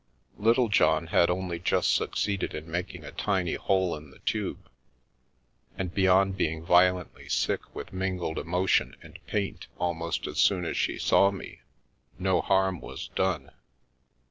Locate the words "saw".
10.97-11.29